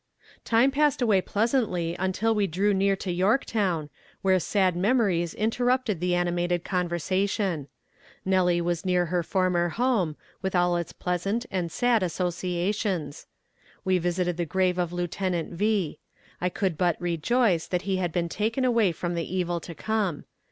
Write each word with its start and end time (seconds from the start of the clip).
Time 0.43 0.71
passed 0.71 0.99
away 0.99 1.21
pleasantly 1.21 1.95
until 1.99 2.33
we 2.33 2.47
drew 2.47 2.73
near 2.73 2.95
to 2.95 3.11
Yorktown, 3.11 3.87
where 4.23 4.39
sad 4.39 4.75
memories 4.75 5.35
interrupted 5.35 5.99
the 5.99 6.15
animated 6.15 6.63
conversation. 6.63 7.67
Nellie 8.25 8.61
was 8.61 8.83
near 8.83 9.05
her 9.13 9.21
former 9.21 9.69
home, 9.69 10.15
with 10.41 10.55
all 10.55 10.75
its 10.75 10.91
pleasant 10.91 11.45
and 11.51 11.71
sad 11.71 12.01
associations. 12.01 13.27
We 13.85 13.99
visited 13.99 14.37
the 14.37 14.43
grave 14.45 14.79
of 14.79 14.91
Lieutenant 14.91 15.53
V. 15.53 15.99
I 16.41 16.49
could 16.49 16.79
but 16.79 16.99
rejoice 16.99 17.67
that 17.67 17.83
he 17.83 17.97
had 17.97 18.11
been 18.11 18.27
taken 18.27 18.65
away 18.65 18.91
from 18.93 19.13
the 19.13 19.35
evil 19.35 19.59
to 19.59 19.75
come. 19.75 20.25